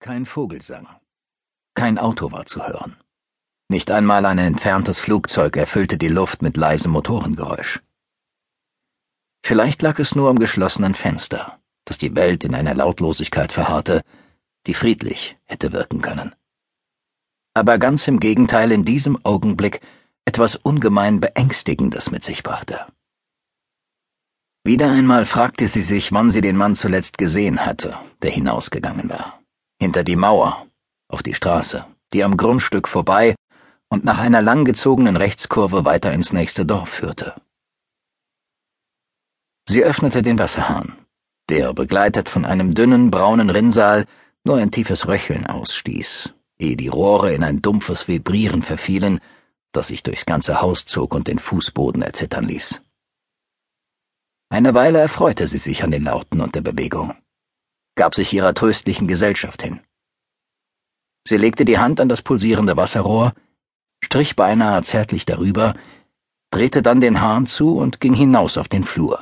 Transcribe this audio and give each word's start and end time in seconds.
Kein 0.00 0.24
Vogelsang. 0.24 0.88
Kein 1.74 1.98
Auto 1.98 2.32
war 2.32 2.46
zu 2.46 2.66
hören. 2.66 2.96
Nicht 3.68 3.90
einmal 3.90 4.24
ein 4.24 4.38
entferntes 4.38 4.98
Flugzeug 4.98 5.58
erfüllte 5.58 5.98
die 5.98 6.08
Luft 6.08 6.40
mit 6.40 6.56
leisem 6.56 6.92
Motorengeräusch. 6.92 7.80
Vielleicht 9.44 9.82
lag 9.82 9.98
es 9.98 10.14
nur 10.14 10.30
am 10.30 10.38
geschlossenen 10.38 10.94
Fenster, 10.94 11.60
dass 11.84 11.98
die 11.98 12.16
Welt 12.16 12.46
in 12.46 12.54
einer 12.54 12.74
Lautlosigkeit 12.74 13.52
verharrte, 13.52 14.00
die 14.66 14.72
friedlich 14.72 15.36
hätte 15.44 15.70
wirken 15.72 16.00
können. 16.00 16.34
Aber 17.52 17.76
ganz 17.76 18.08
im 18.08 18.20
Gegenteil 18.20 18.72
in 18.72 18.86
diesem 18.86 19.22
Augenblick 19.22 19.82
etwas 20.24 20.56
ungemein 20.56 21.20
Beängstigendes 21.20 22.10
mit 22.10 22.24
sich 22.24 22.42
brachte. 22.42 22.86
Wieder 24.64 24.90
einmal 24.90 25.26
fragte 25.26 25.68
sie 25.68 25.82
sich, 25.82 26.10
wann 26.10 26.30
sie 26.30 26.40
den 26.40 26.56
Mann 26.56 26.74
zuletzt 26.74 27.18
gesehen 27.18 27.66
hatte, 27.66 27.98
der 28.22 28.30
hinausgegangen 28.30 29.10
war 29.10 29.39
hinter 29.80 30.04
die 30.04 30.16
Mauer, 30.16 30.66
auf 31.08 31.22
die 31.22 31.34
Straße, 31.34 31.86
die 32.12 32.22
am 32.22 32.36
Grundstück 32.36 32.86
vorbei 32.86 33.34
und 33.88 34.04
nach 34.04 34.18
einer 34.18 34.42
langgezogenen 34.42 35.16
Rechtskurve 35.16 35.84
weiter 35.84 36.12
ins 36.12 36.32
nächste 36.32 36.66
Dorf 36.66 36.90
führte. 36.90 37.34
Sie 39.66 39.82
öffnete 39.82 40.22
den 40.22 40.38
Wasserhahn, 40.38 40.96
der, 41.48 41.72
begleitet 41.72 42.28
von 42.28 42.44
einem 42.44 42.74
dünnen, 42.74 43.10
braunen 43.10 43.50
Rinnsal, 43.50 44.06
nur 44.44 44.58
ein 44.58 44.70
tiefes 44.70 45.06
Röcheln 45.06 45.46
ausstieß, 45.46 46.34
ehe 46.58 46.76
die 46.76 46.88
Rohre 46.88 47.32
in 47.32 47.42
ein 47.42 47.62
dumpfes 47.62 48.06
Vibrieren 48.06 48.62
verfielen, 48.62 49.20
das 49.72 49.88
sich 49.88 50.02
durchs 50.02 50.26
ganze 50.26 50.60
Haus 50.60 50.84
zog 50.84 51.14
und 51.14 51.26
den 51.28 51.38
Fußboden 51.38 52.02
erzittern 52.02 52.44
ließ. 52.44 52.82
Eine 54.50 54.74
Weile 54.74 54.98
erfreute 54.98 55.46
sie 55.46 55.58
sich 55.58 55.84
an 55.84 55.92
den 55.92 56.04
Lauten 56.04 56.40
und 56.40 56.54
der 56.54 56.62
Bewegung 56.62 57.14
gab 58.00 58.14
sich 58.14 58.32
ihrer 58.32 58.54
tröstlichen 58.54 59.06
Gesellschaft 59.08 59.62
hin. 59.62 59.80
Sie 61.28 61.36
legte 61.36 61.66
die 61.66 61.76
Hand 61.76 62.00
an 62.00 62.08
das 62.08 62.22
pulsierende 62.22 62.78
Wasserrohr, 62.78 63.34
strich 64.02 64.36
beinahe 64.36 64.82
zärtlich 64.82 65.26
darüber, 65.26 65.74
drehte 66.50 66.80
dann 66.80 67.02
den 67.02 67.20
Hahn 67.20 67.44
zu 67.44 67.76
und 67.76 68.00
ging 68.00 68.14
hinaus 68.14 68.56
auf 68.56 68.68
den 68.68 68.84
Flur. 68.84 69.18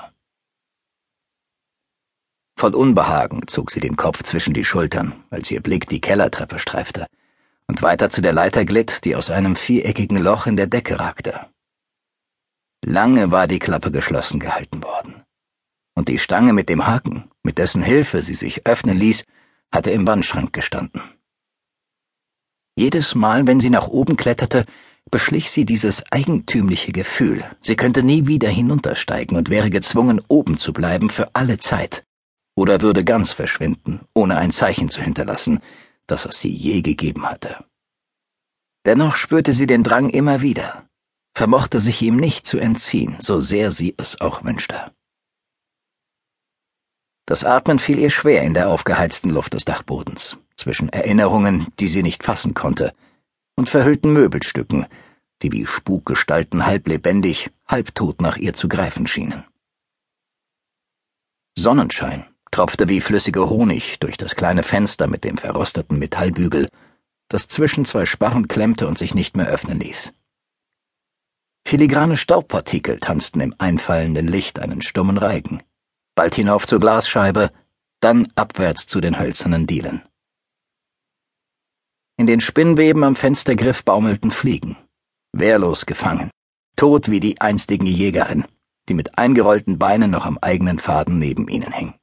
Voll 2.56 2.76
Unbehagen 2.76 3.48
zog 3.48 3.72
sie 3.72 3.80
den 3.80 3.96
Kopf 3.96 4.22
zwischen 4.22 4.54
die 4.54 4.64
Schultern, 4.64 5.24
als 5.30 5.50
ihr 5.50 5.60
Blick 5.60 5.88
die 5.88 6.00
Kellertreppe 6.00 6.60
streifte 6.60 7.06
und 7.66 7.82
weiter 7.82 8.10
zu 8.10 8.22
der 8.22 8.32
Leiter 8.32 8.64
glitt, 8.64 9.04
die 9.04 9.16
aus 9.16 9.28
einem 9.28 9.56
viereckigen 9.56 10.18
Loch 10.18 10.46
in 10.46 10.54
der 10.54 10.68
Decke 10.68 11.00
ragte. 11.00 11.48
Lange 12.84 13.32
war 13.32 13.48
die 13.48 13.58
Klappe 13.58 13.90
geschlossen 13.90 14.38
gehalten 14.38 14.84
worden 14.84 15.24
und 15.98 16.08
die 16.08 16.20
Stange 16.20 16.52
mit 16.52 16.68
dem 16.68 16.86
Haken, 16.86 17.24
mit 17.42 17.58
dessen 17.58 17.82
Hilfe 17.82 18.22
sie 18.22 18.34
sich 18.34 18.68
öffnen 18.68 18.96
ließ, 18.96 19.24
hatte 19.72 19.90
im 19.90 20.06
Wandschrank 20.06 20.52
gestanden. 20.52 21.02
Jedes 22.76 23.16
Mal, 23.16 23.48
wenn 23.48 23.58
sie 23.58 23.68
nach 23.68 23.88
oben 23.88 24.16
kletterte, 24.16 24.64
beschlich 25.10 25.50
sie 25.50 25.64
dieses 25.64 26.04
eigentümliche 26.12 26.92
Gefühl, 26.92 27.44
sie 27.60 27.74
könnte 27.74 28.04
nie 28.04 28.28
wieder 28.28 28.48
hinuntersteigen 28.48 29.36
und 29.36 29.50
wäre 29.50 29.70
gezwungen, 29.70 30.20
oben 30.28 30.56
zu 30.56 30.72
bleiben 30.72 31.10
für 31.10 31.34
alle 31.34 31.58
Zeit, 31.58 32.04
oder 32.54 32.80
würde 32.80 33.02
ganz 33.04 33.32
verschwinden, 33.32 34.00
ohne 34.14 34.38
ein 34.38 34.52
Zeichen 34.52 34.88
zu 34.90 35.02
hinterlassen, 35.02 35.58
das 36.06 36.26
es 36.26 36.38
sie 36.38 36.54
je 36.54 36.80
gegeben 36.80 37.28
hatte. 37.28 37.64
Dennoch 38.86 39.16
spürte 39.16 39.52
sie 39.52 39.66
den 39.66 39.82
Drang 39.82 40.10
immer 40.10 40.42
wieder, 40.42 40.88
vermochte 41.34 41.80
sich 41.80 42.00
ihm 42.02 42.18
nicht 42.18 42.46
zu 42.46 42.58
entziehen, 42.58 43.16
so 43.18 43.40
sehr 43.40 43.72
sie 43.72 43.96
es 43.98 44.20
auch 44.20 44.44
wünschte. 44.44 44.92
Das 47.28 47.44
Atmen 47.44 47.78
fiel 47.78 47.98
ihr 47.98 48.08
schwer 48.08 48.42
in 48.42 48.54
der 48.54 48.70
aufgeheizten 48.70 49.28
Luft 49.28 49.52
des 49.52 49.66
Dachbodens, 49.66 50.38
zwischen 50.56 50.88
Erinnerungen, 50.88 51.66
die 51.78 51.88
sie 51.88 52.02
nicht 52.02 52.24
fassen 52.24 52.54
konnte, 52.54 52.94
und 53.54 53.68
verhüllten 53.68 54.14
Möbelstücken, 54.14 54.86
die 55.42 55.52
wie 55.52 55.66
Spukgestalten 55.66 56.64
halb 56.64 56.88
lebendig, 56.88 57.50
halb 57.66 57.94
tot 57.94 58.22
nach 58.22 58.38
ihr 58.38 58.54
zu 58.54 58.66
greifen 58.66 59.06
schienen. 59.06 59.44
Sonnenschein 61.54 62.24
tropfte 62.50 62.88
wie 62.88 63.02
flüssiger 63.02 63.50
Honig 63.50 63.98
durch 64.00 64.16
das 64.16 64.34
kleine 64.34 64.62
Fenster 64.62 65.06
mit 65.06 65.22
dem 65.24 65.36
verrosteten 65.36 65.98
Metallbügel, 65.98 66.70
das 67.28 67.46
zwischen 67.46 67.84
zwei 67.84 68.06
Sparren 68.06 68.48
klemmte 68.48 68.88
und 68.88 68.96
sich 68.96 69.14
nicht 69.14 69.36
mehr 69.36 69.48
öffnen 69.48 69.80
ließ. 69.80 70.14
Filigrane 71.66 72.16
Staubpartikel 72.16 72.98
tanzten 73.00 73.40
im 73.40 73.54
einfallenden 73.58 74.26
Licht 74.26 74.60
einen 74.60 74.80
stummen 74.80 75.18
Reigen 75.18 75.62
bald 76.18 76.34
hinauf 76.34 76.66
zur 76.66 76.80
Glasscheibe, 76.80 77.52
dann 78.00 78.26
abwärts 78.34 78.88
zu 78.88 79.00
den 79.00 79.20
hölzernen 79.20 79.68
Dielen. 79.68 80.02
In 82.16 82.26
den 82.26 82.40
Spinnweben 82.40 83.04
am 83.04 83.14
Fenstergriff 83.14 83.84
baumelten 83.84 84.32
Fliegen, 84.32 84.76
wehrlos 85.32 85.86
gefangen, 85.86 86.32
tot 86.74 87.08
wie 87.08 87.20
die 87.20 87.40
einstige 87.40 87.86
Jägerin, 87.86 88.44
die 88.88 88.94
mit 88.94 89.16
eingerollten 89.16 89.78
Beinen 89.78 90.10
noch 90.10 90.26
am 90.26 90.38
eigenen 90.38 90.80
Faden 90.80 91.20
neben 91.20 91.46
ihnen 91.46 91.70
hing. 91.70 91.94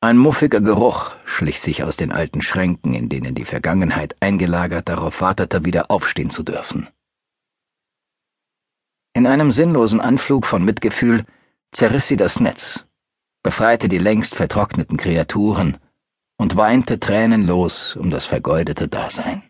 Ein 0.00 0.18
muffiger 0.18 0.60
Geruch 0.60 1.12
schlich 1.24 1.60
sich 1.60 1.84
aus 1.84 1.96
den 1.96 2.10
alten 2.10 2.42
Schränken, 2.42 2.92
in 2.92 3.08
denen 3.08 3.36
die 3.36 3.44
Vergangenheit 3.44 4.16
eingelagert 4.18 4.88
darauf 4.88 5.20
wartete, 5.20 5.64
wieder 5.64 5.92
aufstehen 5.92 6.30
zu 6.30 6.42
dürfen. 6.42 6.88
In 9.14 9.28
einem 9.28 9.52
sinnlosen 9.52 10.00
Anflug 10.00 10.44
von 10.44 10.64
Mitgefühl 10.64 11.24
zerriss 11.70 12.08
sie 12.08 12.16
das 12.16 12.40
Netz 12.40 12.84
befreite 13.42 13.88
die 13.88 13.98
längst 13.98 14.34
vertrockneten 14.34 14.96
Kreaturen 14.96 15.78
und 16.36 16.56
weinte 16.56 17.00
tränenlos 17.00 17.96
um 17.96 18.10
das 18.10 18.26
vergeudete 18.26 18.88
Dasein. 18.88 19.42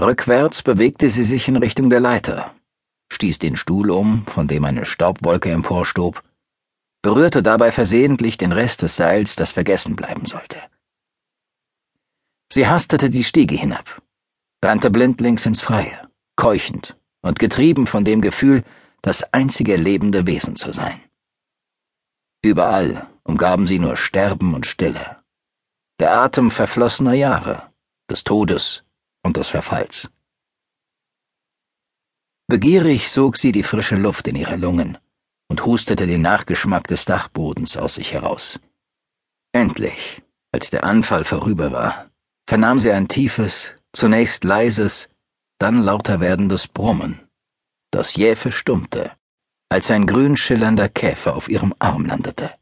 Rückwärts 0.00 0.62
bewegte 0.62 1.10
sie 1.10 1.24
sich 1.24 1.48
in 1.48 1.56
Richtung 1.56 1.90
der 1.90 2.00
Leiter, 2.00 2.54
stieß 3.12 3.38
den 3.38 3.56
Stuhl 3.56 3.90
um, 3.90 4.26
von 4.26 4.46
dem 4.46 4.64
eine 4.64 4.84
Staubwolke 4.84 5.50
emporstob, 5.50 6.22
berührte 7.02 7.42
dabei 7.42 7.72
versehentlich 7.72 8.38
den 8.38 8.52
Rest 8.52 8.82
des 8.82 8.96
Seils, 8.96 9.34
das 9.36 9.52
vergessen 9.52 9.96
bleiben 9.96 10.26
sollte. 10.26 10.58
Sie 12.52 12.66
hastete 12.66 13.10
die 13.10 13.24
Stiege 13.24 13.56
hinab, 13.56 14.00
rannte 14.64 14.90
blindlings 14.90 15.44
ins 15.46 15.60
Freie, 15.60 16.08
keuchend 16.36 16.96
und 17.22 17.38
getrieben 17.38 17.86
von 17.86 18.04
dem 18.04 18.20
Gefühl, 18.20 18.64
das 19.02 19.22
einzige 19.32 19.76
lebende 19.76 20.26
Wesen 20.26 20.56
zu 20.56 20.72
sein. 20.72 21.00
Überall 22.48 23.06
umgaben 23.24 23.66
sie 23.66 23.78
nur 23.78 23.98
Sterben 23.98 24.54
und 24.54 24.64
Stille. 24.64 25.18
Der 26.00 26.18
Atem 26.18 26.50
verflossener 26.50 27.12
Jahre, 27.12 27.70
des 28.10 28.24
Todes 28.24 28.84
und 29.22 29.36
des 29.36 29.48
Verfalls. 29.48 30.10
Begierig 32.46 33.10
sog 33.10 33.36
sie 33.36 33.52
die 33.52 33.62
frische 33.62 33.96
Luft 33.96 34.28
in 34.28 34.36
ihre 34.36 34.56
Lungen 34.56 34.96
und 35.50 35.66
hustete 35.66 36.06
den 36.06 36.22
Nachgeschmack 36.22 36.86
des 36.86 37.04
Dachbodens 37.04 37.76
aus 37.76 37.96
sich 37.96 38.14
heraus. 38.14 38.58
Endlich, 39.52 40.22
als 40.50 40.70
der 40.70 40.84
Anfall 40.84 41.24
vorüber 41.24 41.70
war, 41.70 42.08
vernahm 42.48 42.80
sie 42.80 42.92
ein 42.92 43.08
tiefes, 43.08 43.74
zunächst 43.92 44.42
leises, 44.42 45.10
dann 45.58 45.82
lauter 45.82 46.20
werdendes 46.20 46.66
Brummen, 46.66 47.28
das 47.90 48.16
jäh 48.16 48.36
verstummte 48.36 49.17
als 49.70 49.90
ein 49.90 50.06
grün 50.06 50.36
schillernder 50.36 50.88
Käfer 50.88 51.36
auf 51.36 51.48
ihrem 51.48 51.74
Arm 51.78 52.06
landete. 52.06 52.54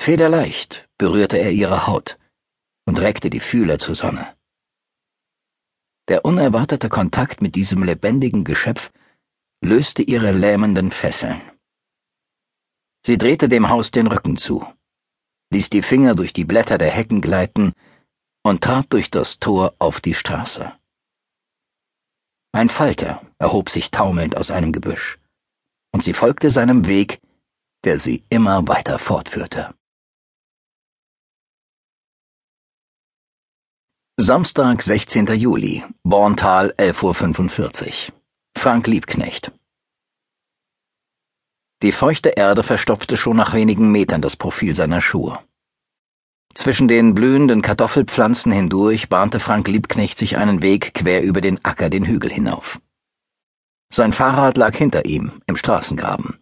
Federleicht 0.00 0.88
berührte 0.98 1.36
er 1.38 1.52
ihre 1.52 1.86
Haut 1.86 2.18
und 2.86 2.98
reckte 2.98 3.30
die 3.30 3.40
Fühler 3.40 3.78
zur 3.78 3.94
Sonne. 3.94 4.36
Der 6.08 6.24
unerwartete 6.24 6.88
Kontakt 6.88 7.42
mit 7.42 7.54
diesem 7.54 7.84
lebendigen 7.84 8.42
Geschöpf 8.44 8.90
löste 9.62 10.02
ihre 10.02 10.32
lähmenden 10.32 10.90
Fesseln. 10.90 11.40
Sie 13.06 13.16
drehte 13.16 13.48
dem 13.48 13.68
Haus 13.68 13.90
den 13.92 14.08
Rücken 14.08 14.36
zu, 14.36 14.66
ließ 15.52 15.70
die 15.70 15.82
Finger 15.82 16.14
durch 16.14 16.32
die 16.32 16.44
Blätter 16.44 16.78
der 16.78 16.90
Hecken 16.90 17.20
gleiten 17.20 17.72
und 18.42 18.64
trat 18.64 18.92
durch 18.92 19.10
das 19.10 19.38
Tor 19.38 19.74
auf 19.78 20.00
die 20.00 20.14
Straße. 20.14 20.72
Ein 22.52 22.68
Falter 22.68 23.22
erhob 23.38 23.70
sich 23.70 23.92
taumelnd 23.92 24.36
aus 24.36 24.50
einem 24.50 24.72
Gebüsch 24.72 25.19
und 26.00 26.04
sie 26.04 26.14
folgte 26.14 26.48
seinem 26.48 26.86
Weg, 26.86 27.20
der 27.84 27.98
sie 27.98 28.24
immer 28.30 28.66
weiter 28.66 28.98
fortführte. 28.98 29.74
Samstag, 34.16 34.80
16. 34.80 35.26
Juli, 35.26 35.84
Borntal, 36.02 36.72
11.45 36.78 38.08
Uhr. 38.08 38.14
Frank 38.56 38.86
Liebknecht. 38.86 39.52
Die 41.82 41.92
feuchte 41.92 42.30
Erde 42.30 42.62
verstopfte 42.62 43.18
schon 43.18 43.36
nach 43.36 43.52
wenigen 43.52 43.92
Metern 43.92 44.22
das 44.22 44.36
Profil 44.36 44.74
seiner 44.74 45.02
Schuhe. 45.02 45.38
Zwischen 46.54 46.88
den 46.88 47.14
blühenden 47.14 47.60
Kartoffelpflanzen 47.60 48.52
hindurch 48.52 49.10
bahnte 49.10 49.38
Frank 49.38 49.68
Liebknecht 49.68 50.16
sich 50.16 50.38
einen 50.38 50.62
Weg 50.62 50.94
quer 50.94 51.22
über 51.22 51.42
den 51.42 51.62
Acker 51.62 51.90
den 51.90 52.06
Hügel 52.06 52.32
hinauf. 52.32 52.80
Sein 53.92 54.12
Fahrrad 54.12 54.56
lag 54.56 54.76
hinter 54.76 55.04
ihm, 55.04 55.42
im 55.46 55.56
Straßengraben. 55.56 56.38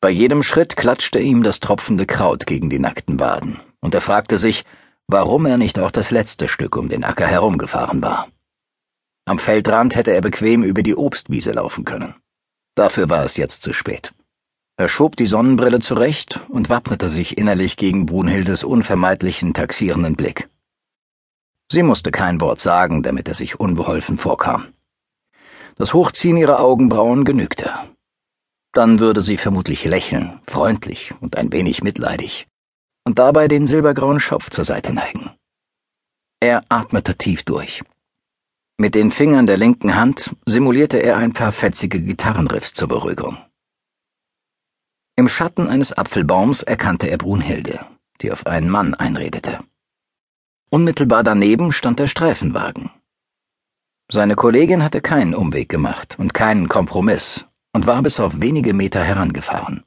Bei 0.00 0.10
jedem 0.10 0.42
Schritt 0.42 0.76
klatschte 0.76 1.20
ihm 1.20 1.42
das 1.42 1.60
tropfende 1.60 2.04
Kraut 2.04 2.46
gegen 2.46 2.68
die 2.68 2.80
nackten 2.80 3.20
Waden, 3.20 3.60
und 3.80 3.94
er 3.94 4.00
fragte 4.00 4.38
sich, 4.38 4.64
warum 5.06 5.46
er 5.46 5.56
nicht 5.56 5.78
auch 5.78 5.90
das 5.90 6.10
letzte 6.10 6.48
Stück 6.48 6.76
um 6.76 6.88
den 6.88 7.04
Acker 7.04 7.26
herumgefahren 7.26 8.02
war. 8.02 8.28
Am 9.24 9.38
Feldrand 9.38 9.94
hätte 9.94 10.10
er 10.10 10.20
bequem 10.20 10.62
über 10.62 10.82
die 10.82 10.96
Obstwiese 10.96 11.52
laufen 11.52 11.84
können. 11.84 12.14
Dafür 12.74 13.08
war 13.08 13.24
es 13.24 13.36
jetzt 13.36 13.62
zu 13.62 13.72
spät. 13.72 14.12
Er 14.76 14.88
schob 14.88 15.14
die 15.16 15.26
Sonnenbrille 15.26 15.78
zurecht 15.78 16.40
und 16.48 16.68
wappnete 16.68 17.08
sich 17.08 17.38
innerlich 17.38 17.76
gegen 17.76 18.06
Brunhildes 18.06 18.64
unvermeidlichen 18.64 19.54
taxierenden 19.54 20.16
Blick. 20.16 20.48
Sie 21.70 21.84
musste 21.84 22.10
kein 22.10 22.40
Wort 22.40 22.60
sagen, 22.60 23.02
damit 23.02 23.28
er 23.28 23.34
sich 23.34 23.60
unbeholfen 23.60 24.18
vorkam. 24.18 24.73
Das 25.76 25.92
Hochziehen 25.92 26.36
ihrer 26.36 26.60
Augenbrauen 26.60 27.24
genügte. 27.24 27.70
Dann 28.72 29.00
würde 29.00 29.20
sie 29.20 29.36
vermutlich 29.36 29.84
lächeln, 29.84 30.40
freundlich 30.46 31.12
und 31.20 31.36
ein 31.36 31.52
wenig 31.52 31.82
mitleidig, 31.82 32.46
und 33.04 33.18
dabei 33.18 33.48
den 33.48 33.66
silbergrauen 33.66 34.20
Schopf 34.20 34.50
zur 34.50 34.64
Seite 34.64 34.92
neigen. 34.92 35.30
Er 36.40 36.64
atmete 36.68 37.16
tief 37.16 37.42
durch. 37.44 37.82
Mit 38.76 38.94
den 38.94 39.10
Fingern 39.10 39.46
der 39.46 39.56
linken 39.56 39.94
Hand 39.94 40.34
simulierte 40.46 40.98
er 40.98 41.16
ein 41.16 41.32
paar 41.32 41.52
fetzige 41.52 42.00
Gitarrenriffs 42.00 42.72
zur 42.72 42.88
Beruhigung. 42.88 43.38
Im 45.16 45.28
Schatten 45.28 45.68
eines 45.68 45.92
Apfelbaums 45.92 46.62
erkannte 46.62 47.08
er 47.08 47.18
Brunhilde, 47.18 47.86
die 48.20 48.32
auf 48.32 48.46
einen 48.46 48.68
Mann 48.68 48.94
einredete. 48.94 49.60
Unmittelbar 50.70 51.22
daneben 51.22 51.70
stand 51.70 52.00
der 52.00 52.08
Streifenwagen. 52.08 52.90
Seine 54.10 54.36
Kollegin 54.36 54.82
hatte 54.82 55.00
keinen 55.00 55.34
Umweg 55.34 55.68
gemacht 55.68 56.18
und 56.18 56.34
keinen 56.34 56.68
Kompromiss 56.68 57.44
und 57.72 57.86
war 57.86 58.02
bis 58.02 58.20
auf 58.20 58.40
wenige 58.40 58.74
Meter 58.74 59.02
herangefahren. 59.02 59.82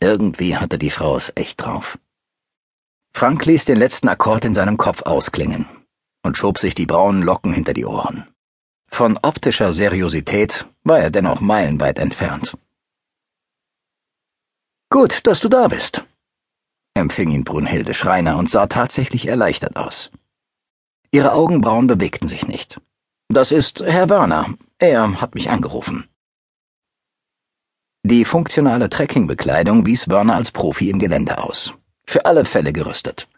Irgendwie 0.00 0.56
hatte 0.56 0.78
die 0.78 0.90
Frau 0.90 1.16
es 1.16 1.32
echt 1.34 1.60
drauf. 1.60 1.98
Frank 3.14 3.44
ließ 3.44 3.64
den 3.64 3.76
letzten 3.76 4.08
Akkord 4.08 4.44
in 4.44 4.54
seinem 4.54 4.76
Kopf 4.76 5.02
ausklingen 5.02 5.66
und 6.24 6.36
schob 6.36 6.58
sich 6.58 6.74
die 6.74 6.86
braunen 6.86 7.22
Locken 7.22 7.52
hinter 7.52 7.74
die 7.74 7.84
Ohren. 7.84 8.26
Von 8.88 9.18
optischer 9.22 9.72
Seriosität 9.72 10.66
war 10.84 10.98
er 10.98 11.10
dennoch 11.10 11.40
meilenweit 11.40 11.98
entfernt. 11.98 12.56
Gut, 14.90 15.26
dass 15.26 15.40
du 15.40 15.48
da 15.48 15.68
bist, 15.68 16.04
empfing 16.94 17.30
ihn 17.30 17.44
Brunhilde 17.44 17.94
Schreiner 17.94 18.36
und 18.36 18.50
sah 18.50 18.66
tatsächlich 18.66 19.26
erleichtert 19.26 19.76
aus. 19.76 20.10
Ihre 21.10 21.32
Augenbrauen 21.32 21.86
bewegten 21.86 22.28
sich 22.28 22.46
nicht. 22.46 22.80
Das 23.32 23.50
ist 23.50 23.80
Herr 23.80 24.10
Werner. 24.10 24.58
Er 24.78 25.22
hat 25.22 25.34
mich 25.34 25.48
angerufen. 25.48 26.06
Die 28.02 28.26
funktionale 28.26 28.90
Trekkingbekleidung 28.90 29.86
wies 29.86 30.06
Werner 30.10 30.34
als 30.34 30.50
Profi 30.50 30.90
im 30.90 30.98
Gelände 30.98 31.38
aus. 31.38 31.72
Für 32.06 32.26
alle 32.26 32.44
Fälle 32.44 32.74
gerüstet. 32.74 33.28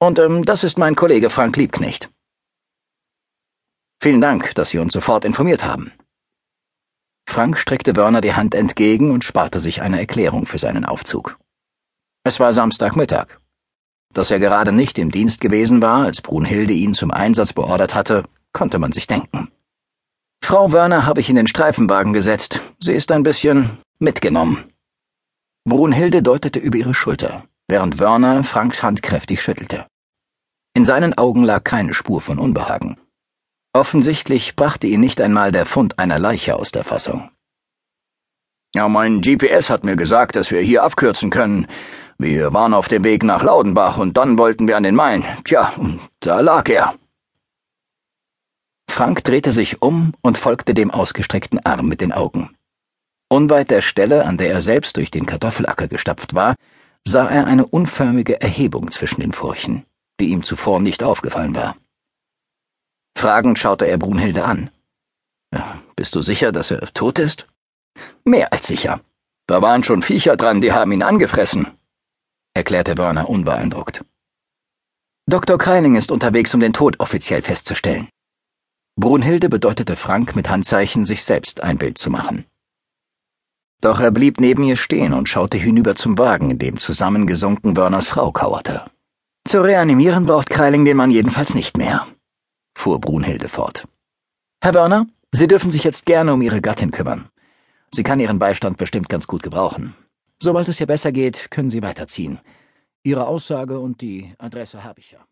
Und 0.00 0.18
ähm, 0.18 0.44
das 0.44 0.64
ist 0.64 0.78
mein 0.78 0.96
Kollege 0.96 1.30
Frank 1.30 1.56
Liebknecht. 1.56 2.10
Vielen 4.02 4.20
Dank, 4.20 4.56
dass 4.56 4.70
Sie 4.70 4.78
uns 4.78 4.94
sofort 4.94 5.24
informiert 5.24 5.64
haben. 5.64 5.92
Frank 7.28 7.56
streckte 7.56 7.94
Werner 7.94 8.20
die 8.20 8.34
Hand 8.34 8.52
entgegen 8.56 9.12
und 9.12 9.22
sparte 9.22 9.60
sich 9.60 9.80
eine 9.80 10.00
Erklärung 10.00 10.44
für 10.44 10.58
seinen 10.58 10.84
Aufzug. 10.84 11.38
Es 12.24 12.40
war 12.40 12.52
Samstagmittag. 12.52 13.38
Dass 14.12 14.32
er 14.32 14.40
gerade 14.40 14.72
nicht 14.72 14.98
im 14.98 15.12
Dienst 15.12 15.40
gewesen 15.40 15.82
war, 15.82 16.04
als 16.04 16.20
Brunhilde 16.20 16.72
ihn 16.72 16.94
zum 16.94 17.12
Einsatz 17.12 17.52
beordert 17.52 17.94
hatte, 17.94 18.24
konnte 18.58 18.78
man 18.78 18.92
sich 18.92 19.06
denken. 19.06 19.40
Frau 20.42 20.72
Werner 20.72 21.06
habe 21.06 21.20
ich 21.20 21.30
in 21.30 21.36
den 21.36 21.46
Streifenwagen 21.46 22.12
gesetzt. 22.12 22.60
Sie 22.80 22.94
ist 23.00 23.12
ein 23.12 23.22
bisschen 23.22 23.78
mitgenommen. 23.98 24.56
Brunhilde 25.64 26.22
deutete 26.22 26.58
über 26.58 26.78
ihre 26.78 26.94
Schulter 26.94 27.44
während 27.68 27.98
Werner 27.98 28.44
Franks 28.44 28.82
Hand 28.82 29.02
kräftig 29.02 29.42
schüttelte. 29.42 29.86
In 30.74 30.84
seinen 30.84 31.16
Augen 31.18 31.44
lag 31.44 31.64
keine 31.64 31.92
Spur 31.92 32.20
von 32.20 32.38
Unbehagen. 32.38 32.96
Offensichtlich 33.74 34.56
brachte 34.56 34.86
ihn 34.86 35.00
nicht 35.00 35.20
einmal 35.20 35.52
der 35.52 35.66
Fund 35.66 35.98
einer 35.98 36.18
Leiche 36.18 36.56
aus 36.56 36.72
der 36.72 36.84
Fassung. 36.84 37.30
Ja, 38.74 38.88
mein 38.88 39.20
GPS 39.20 39.70
hat 39.70 39.84
mir 39.84 39.96
gesagt, 39.96 40.36
dass 40.36 40.50
wir 40.50 40.60
hier 40.60 40.82
abkürzen 40.82 41.30
können. 41.30 41.66
Wir 42.18 42.52
waren 42.52 42.74
auf 42.74 42.88
dem 42.88 43.04
Weg 43.04 43.22
nach 43.22 43.42
Laudenbach 43.42 43.98
und 43.98 44.16
dann 44.16 44.38
wollten 44.38 44.66
wir 44.66 44.76
an 44.76 44.82
den 44.82 44.94
Main. 44.94 45.24
Tja, 45.44 45.72
da 46.20 46.40
lag 46.40 46.68
er. 46.68 46.94
Frank 48.98 49.22
drehte 49.22 49.52
sich 49.52 49.80
um 49.80 50.12
und 50.22 50.38
folgte 50.38 50.74
dem 50.74 50.90
ausgestreckten 50.90 51.64
Arm 51.64 51.86
mit 51.86 52.00
den 52.00 52.10
Augen. 52.10 52.56
Unweit 53.28 53.70
der 53.70 53.80
Stelle, 53.80 54.24
an 54.24 54.38
der 54.38 54.50
er 54.50 54.60
selbst 54.60 54.96
durch 54.96 55.12
den 55.12 55.24
Kartoffelacker 55.24 55.86
gestapft 55.86 56.34
war, 56.34 56.56
sah 57.06 57.28
er 57.28 57.46
eine 57.46 57.64
unförmige 57.64 58.40
Erhebung 58.40 58.90
zwischen 58.90 59.20
den 59.20 59.30
Furchen, 59.30 59.84
die 60.18 60.30
ihm 60.30 60.42
zuvor 60.42 60.80
nicht 60.80 61.04
aufgefallen 61.04 61.54
war. 61.54 61.76
Fragend 63.16 63.60
schaute 63.60 63.86
er 63.86 63.98
Brunhilde 63.98 64.44
an. 64.44 64.68
Bist 65.94 66.16
du 66.16 66.20
sicher, 66.20 66.50
dass 66.50 66.72
er 66.72 66.80
tot 66.92 67.20
ist? 67.20 67.46
Mehr 68.24 68.52
als 68.52 68.66
sicher. 68.66 69.00
Da 69.46 69.62
waren 69.62 69.84
schon 69.84 70.02
Viecher 70.02 70.36
dran, 70.36 70.60
die 70.60 70.72
haben 70.72 70.90
ihn 70.90 71.04
angefressen, 71.04 71.68
erklärte 72.52 72.98
Werner 72.98 73.28
unbeeindruckt. 73.28 74.04
Dr. 75.30 75.56
Kreiling 75.56 75.94
ist 75.94 76.10
unterwegs, 76.10 76.52
um 76.52 76.58
den 76.58 76.72
Tod 76.72 76.98
offiziell 76.98 77.42
festzustellen. 77.42 78.08
Brunhilde 78.98 79.48
bedeutete 79.48 79.94
Frank 79.94 80.34
mit 80.34 80.50
Handzeichen, 80.50 81.04
sich 81.04 81.22
selbst 81.22 81.62
ein 81.62 81.78
Bild 81.78 81.98
zu 81.98 82.10
machen. 82.10 82.46
Doch 83.80 84.00
er 84.00 84.10
blieb 84.10 84.40
neben 84.40 84.64
ihr 84.64 84.74
stehen 84.74 85.12
und 85.12 85.28
schaute 85.28 85.56
hinüber 85.56 85.94
zum 85.94 86.18
Wagen, 86.18 86.50
in 86.50 86.58
dem 86.58 86.78
zusammengesunken 86.78 87.76
Werners 87.76 88.08
Frau 88.08 88.32
kauerte. 88.32 88.90
Zu 89.44 89.60
reanimieren 89.60 90.26
braucht 90.26 90.50
Kreiling 90.50 90.84
den 90.84 90.96
Mann 90.96 91.12
jedenfalls 91.12 91.54
nicht 91.54 91.78
mehr, 91.78 92.08
fuhr 92.74 93.00
Brunhilde 93.00 93.48
fort. 93.48 93.86
Herr 94.60 94.74
Werner, 94.74 95.06
Sie 95.30 95.46
dürfen 95.46 95.70
sich 95.70 95.84
jetzt 95.84 96.04
gerne 96.04 96.34
um 96.34 96.42
Ihre 96.42 96.60
Gattin 96.60 96.90
kümmern. 96.90 97.28
Sie 97.94 98.02
kann 98.02 98.18
Ihren 98.18 98.40
Beistand 98.40 98.78
bestimmt 98.78 99.08
ganz 99.08 99.28
gut 99.28 99.44
gebrauchen. 99.44 99.94
Sobald 100.42 100.66
es 100.66 100.80
ihr 100.80 100.88
besser 100.88 101.12
geht, 101.12 101.52
können 101.52 101.70
Sie 101.70 101.82
weiterziehen. 101.82 102.40
Ihre 103.04 103.28
Aussage 103.28 103.78
und 103.78 104.00
die 104.00 104.34
Adresse 104.38 104.82
habe 104.82 104.98
ich 104.98 105.12
ja. 105.12 105.27